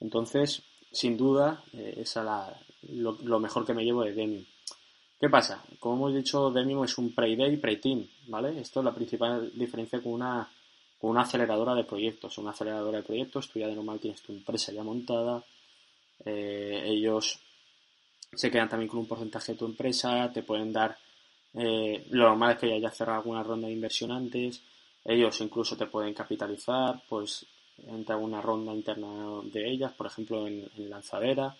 Entonces, 0.00 0.62
sin 0.92 1.16
duda, 1.16 1.64
eh, 1.72 1.94
es 1.98 2.18
lo, 2.88 3.40
mejor 3.40 3.66
que 3.66 3.74
me 3.74 3.84
llevo 3.84 4.04
de 4.04 4.12
Demium. 4.12 4.44
¿Qué 5.18 5.28
pasa? 5.28 5.64
Como 5.80 5.96
hemos 5.96 6.14
dicho, 6.14 6.50
Demium 6.50 6.84
es 6.84 6.96
un 6.98 7.14
pre-day, 7.14 7.56
pre-team, 7.56 8.06
¿vale? 8.28 8.60
Esto 8.60 8.80
es 8.80 8.84
la 8.84 8.94
principal 8.94 9.50
diferencia 9.54 10.02
con 10.02 10.12
una, 10.12 10.48
una 11.00 11.22
aceleradora 11.22 11.74
de 11.74 11.84
proyectos. 11.84 12.38
Una 12.38 12.50
aceleradora 12.50 12.98
de 12.98 13.04
proyectos, 13.04 13.48
tú 13.48 13.58
ya 13.58 13.68
de 13.68 13.74
normal 13.74 14.00
tienes 14.00 14.22
tu 14.22 14.32
empresa 14.32 14.72
ya 14.72 14.82
montada, 14.82 15.44
eh, 16.24 16.82
ellos 16.86 17.40
se 18.32 18.50
quedan 18.50 18.68
también 18.68 18.88
con 18.88 19.00
un 19.00 19.06
porcentaje 19.06 19.52
de 19.52 19.58
tu 19.58 19.66
empresa, 19.66 20.30
te 20.32 20.42
pueden 20.42 20.72
dar, 20.72 20.96
eh, 21.54 22.06
lo 22.10 22.28
normal 22.28 22.52
es 22.52 22.58
que 22.58 22.68
ya 22.68 22.74
haya 22.74 22.90
cerrado 22.90 23.20
alguna 23.20 23.42
ronda 23.42 23.68
de 23.68 23.74
inversión 23.74 24.12
antes, 24.12 24.62
ellos 25.04 25.40
incluso 25.40 25.76
te 25.76 25.86
pueden 25.86 26.12
capitalizar, 26.12 27.02
pues 27.08 27.46
entra 27.86 28.16
una 28.16 28.40
ronda 28.40 28.74
interna 28.74 29.40
de 29.44 29.70
ellas, 29.70 29.92
por 29.92 30.06
ejemplo 30.06 30.46
en, 30.46 30.68
lanzadera. 30.88 31.56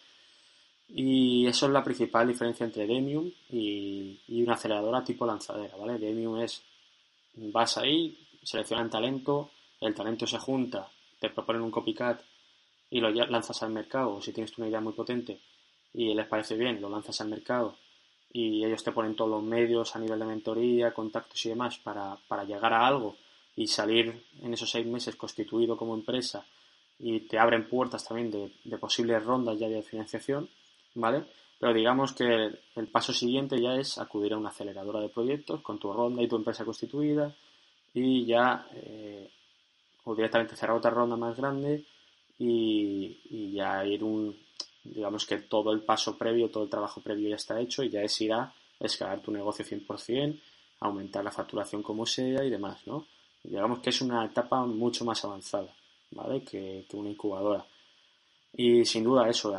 Y 0.89 1.47
eso 1.47 1.67
es 1.67 1.73
la 1.73 1.83
principal 1.83 2.29
diferencia 2.29 2.65
entre 2.65 2.87
Demium 2.87 3.31
y, 3.51 4.19
una 4.43 4.55
aceleradora 4.55 5.03
tipo 5.03 5.27
lanzadera, 5.27 5.77
¿vale? 5.77 5.99
Demium 5.99 6.41
es, 6.41 6.63
vas 7.35 7.79
ahí, 7.79 8.17
seleccionan 8.47 8.89
talento, 8.89 9.51
el 9.81 9.95
talento 9.95 10.27
se 10.27 10.39
junta, 10.39 10.89
te 11.19 11.31
proponen 11.31 11.63
un 11.63 11.71
copycat 11.73 12.23
y 12.91 13.01
lo 13.01 13.11
lanzas 13.11 13.63
al 13.65 13.71
mercado, 13.71 14.15
o 14.15 14.23
si 14.23 14.33
tienes 14.33 14.57
una 14.57 14.69
idea 14.69 14.81
muy 14.81 14.93
potente, 14.93 15.41
y 15.93 16.15
les 16.15 16.27
parece 16.27 16.57
bien, 16.57 16.81
lo 16.81 16.89
lanzas 16.89 17.21
al 17.21 17.29
mercado 17.29 17.77
y 18.33 18.65
ellos 18.65 18.85
te 18.85 18.93
ponen 18.93 19.17
todos 19.17 19.31
los 19.31 19.43
medios 19.43 19.97
a 19.97 19.99
nivel 19.99 20.19
de 20.19 20.27
mentoría, 20.27 20.93
contactos 20.93 21.45
y 21.47 21.49
demás 21.49 21.79
para, 21.79 22.17
para 22.29 22.45
llegar 22.45 22.73
a 22.73 22.87
algo 22.87 23.17
y 23.57 23.67
salir 23.67 24.25
en 24.43 24.53
esos 24.53 24.71
seis 24.71 24.87
meses 24.87 25.17
constituido 25.17 25.77
como 25.77 25.95
empresa 25.95 26.45
y 26.99 27.21
te 27.21 27.39
abren 27.39 27.69
puertas 27.69 28.07
también 28.07 28.31
de, 28.31 28.53
de 28.65 28.79
posibles 28.79 29.25
rondas 29.25 29.59
ya 29.59 29.69
de 29.69 29.83
financiación, 29.83 30.49
¿vale? 30.95 31.25
Pero 31.59 31.73
digamos 31.73 32.13
que 32.13 32.59
el, 32.75 32.89
paso 32.89 33.13
siguiente 33.13 33.61
ya 33.61 33.75
es 33.77 33.99
acudir 33.99 34.35
a 34.35 34.39
una 34.39 34.51
aceleradora 34.51 35.01
de 35.01 35.09
proyectos 35.09 35.63
con 35.63 35.79
tu 35.79 35.93
ronda 35.93 36.23
y 36.23 36.29
tu 36.29 36.37
empresa 36.37 36.65
constituida 36.65 37.35
y 37.97 38.27
ya 38.27 38.69
eh, 38.75 39.31
o 40.05 40.15
directamente 40.15 40.55
cerrar 40.55 40.77
otra 40.77 40.91
ronda 40.91 41.17
más 41.17 41.35
grande 41.35 41.87
y, 42.39 43.55
ya 43.55 43.87
ir 43.87 44.05
un 44.05 44.37
digamos 44.85 45.25
que 45.25 45.39
todo 45.39 45.73
el 45.73 45.81
paso 45.81 46.17
previo, 46.19 46.51
todo 46.51 46.65
el 46.65 46.71
trabajo 46.71 47.01
previo 47.01 47.31
ya 47.31 47.37
está 47.37 47.59
hecho 47.59 47.83
y 47.83 47.89
ya 47.89 48.03
es 48.03 48.21
ir 48.21 48.35
a 48.35 48.53
escalar 48.79 49.21
tu 49.21 49.33
negocio 49.33 49.65
100%, 49.65 50.39
aumentar 50.81 51.25
la 51.25 51.33
facturación 51.33 51.83
como 51.83 52.05
sea 52.05 52.45
y 52.45 52.51
demás, 52.51 52.87
¿no? 52.87 53.07
Digamos 53.43 53.81
que 53.81 53.91
es 53.91 54.01
una 54.03 54.27
etapa 54.27 54.65
mucho 54.67 55.05
más 55.07 55.25
avanzada, 55.25 55.75
¿vale? 56.11 56.43
Que, 56.43 56.87
una 56.93 57.11
incubadora. 57.11 57.67
Y 58.53 58.85
sin 58.85 59.05
duda 59.05 59.29
eso, 59.29 59.51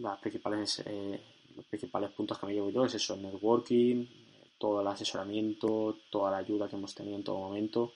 las 0.00 0.18
principales, 0.18 0.82
eh, 0.86 1.20
los 1.54 1.66
principales 1.66 2.10
puntos 2.10 2.38
que 2.38 2.46
me 2.46 2.54
llevo 2.54 2.70
yo 2.70 2.86
es 2.86 2.94
eso, 2.94 3.14
el 3.14 3.22
networking, 3.22 4.06
todo 4.58 4.80
el 4.80 4.86
asesoramiento, 4.86 5.98
toda 6.10 6.30
la 6.30 6.38
ayuda 6.38 6.68
que 6.68 6.76
hemos 6.76 6.94
tenido 6.94 7.16
en 7.16 7.24
todo 7.24 7.38
momento. 7.38 7.92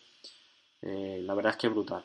Eh, 0.83 1.21
la 1.23 1.35
verdad 1.35 1.53
es 1.53 1.59
que 1.59 1.67
es 1.67 1.73
brutal, 1.73 2.05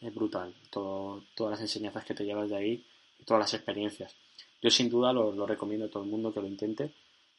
es 0.00 0.14
brutal, 0.14 0.54
todo, 0.70 1.24
todas 1.34 1.52
las 1.52 1.60
enseñanzas 1.60 2.04
que 2.04 2.14
te 2.14 2.24
llevas 2.24 2.48
de 2.48 2.56
ahí 2.56 2.86
y 3.18 3.24
todas 3.24 3.40
las 3.40 3.54
experiencias. 3.54 4.16
Yo 4.62 4.70
sin 4.70 4.88
duda 4.88 5.12
lo, 5.12 5.46
recomiendo 5.46 5.86
a 5.86 5.90
todo 5.90 6.04
el 6.04 6.10
mundo 6.10 6.32
que 6.32 6.40
lo 6.40 6.46
intente. 6.46 6.94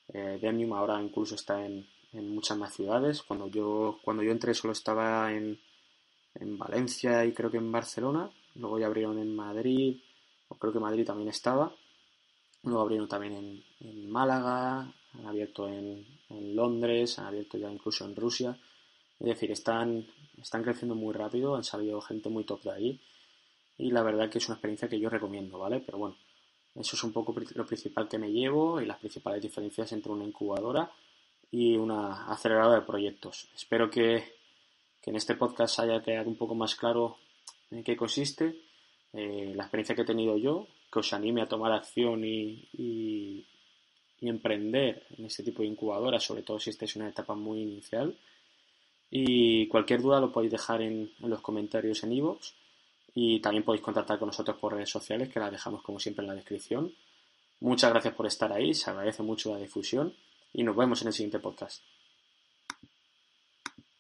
Eh, 0.09 0.37
Demium 0.39 0.73
ahora 0.73 1.01
incluso 1.01 1.35
está 1.35 1.65
en, 1.65 1.87
muchas 2.13 2.57
más 2.57 2.73
ciudades. 2.73 3.23
Cuando 3.23 3.47
yo, 3.47 3.99
cuando 4.03 4.23
yo 4.23 4.31
entré 4.31 4.53
solo 4.53 4.73
estaba 4.73 5.33
en, 5.33 5.59
en 6.35 6.57
Valencia 6.57 7.25
y 7.25 7.33
creo 7.33 7.49
que 7.49 7.57
en 7.57 7.71
Barcelona. 7.71 8.29
Luego 8.55 8.79
ya 8.79 8.85
abrieron 8.85 9.19
en 9.19 9.35
Madrid, 9.35 9.97
creo 10.59 10.71
que 10.71 10.79
Madrid 10.79 11.05
también 11.05 11.29
estaba. 11.29 11.75
Luego 12.63 12.81
abrieron 12.81 13.07
también 13.07 13.33
en, 13.33 13.63
en 13.81 14.09
Málaga, 14.09 14.93
han 15.13 15.25
abierto 15.25 15.67
en, 15.67 16.05
en, 16.29 16.55
Londres, 16.55 17.19
han 17.19 17.27
abierto 17.27 17.57
ya 17.57 17.71
incluso 17.71 18.05
en 18.05 18.15
Rusia. 18.15 18.57
Es 19.19 19.27
decir, 19.27 19.51
están, 19.51 20.05
están 20.41 20.63
creciendo 20.63 20.95
muy 20.95 21.13
rápido, 21.13 21.55
han 21.55 21.63
salido 21.63 22.01
gente 22.01 22.29
muy 22.29 22.43
top 22.43 22.63
de 22.63 22.71
ahí. 22.71 23.01
Y 23.77 23.91
la 23.91 24.03
verdad 24.03 24.29
que 24.29 24.37
es 24.37 24.47
una 24.47 24.55
experiencia 24.55 24.87
que 24.87 24.99
yo 24.99 25.09
recomiendo, 25.09 25.59
¿vale? 25.59 25.81
Pero 25.85 25.97
bueno, 25.97 26.17
eso 26.75 26.95
es 26.95 27.03
un 27.03 27.13
poco 27.13 27.33
lo 27.55 27.65
principal 27.65 28.07
que 28.07 28.17
me 28.17 28.31
llevo 28.31 28.81
y 28.81 28.85
las 28.85 28.99
principales 28.99 29.41
diferencias 29.41 29.91
entre 29.91 30.11
una 30.11 30.25
incubadora 30.25 30.91
y 31.51 31.77
una 31.77 32.27
aceleradora 32.27 32.79
de 32.79 32.85
proyectos. 32.85 33.49
Espero 33.55 33.89
que, 33.89 34.23
que 35.01 35.09
en 35.09 35.15
este 35.15 35.35
podcast 35.35 35.79
haya 35.79 36.01
quedado 36.01 36.29
un 36.29 36.37
poco 36.37 36.55
más 36.55 36.75
claro 36.75 37.17
en 37.71 37.83
qué 37.83 37.95
consiste 37.95 38.61
eh, 39.13 39.53
la 39.55 39.63
experiencia 39.63 39.95
que 39.95 40.01
he 40.01 40.05
tenido 40.05 40.37
yo, 40.37 40.67
que 40.91 40.99
os 40.99 41.13
anime 41.13 41.41
a 41.41 41.47
tomar 41.47 41.71
acción 41.71 42.25
y, 42.25 42.67
y, 42.73 43.45
emprender 44.27 45.05
en 45.17 45.25
este 45.25 45.43
tipo 45.43 45.61
de 45.61 45.69
incubadora, 45.69 46.19
sobre 46.19 46.43
todo 46.43 46.59
si 46.59 46.69
estáis 46.69 46.95
en 46.95 47.03
una 47.03 47.11
etapa 47.11 47.35
muy 47.35 47.61
inicial. 47.61 48.17
Y 49.09 49.67
cualquier 49.67 50.01
duda 50.01 50.19
lo 50.19 50.31
podéis 50.31 50.51
dejar 50.51 50.81
en, 50.81 51.11
en 51.21 51.29
los 51.29 51.41
comentarios 51.41 52.03
en 52.03 52.13
iVoox 52.13 52.53
y 53.13 53.39
también 53.39 53.63
podéis 53.63 53.83
contactar 53.83 54.19
con 54.19 54.27
nosotros 54.27 54.57
por 54.57 54.73
redes 54.73 54.89
sociales, 54.89 55.29
que 55.29 55.39
las 55.39 55.51
dejamos 55.51 55.81
como 55.81 55.99
siempre 55.99 56.23
en 56.23 56.27
la 56.29 56.35
descripción. 56.35 56.93
Muchas 57.61 57.89
gracias 57.91 58.13
por 58.13 58.25
estar 58.25 58.51
ahí, 58.51 58.73
se 58.73 58.89
agradece 58.89 59.23
mucho 59.23 59.51
la 59.53 59.59
difusión 59.59 60.13
y 60.53 60.63
nos 60.63 60.75
vemos 60.75 61.01
en 61.01 61.07
el 61.07 61.13
siguiente 61.13 61.39
podcast. 61.39 61.81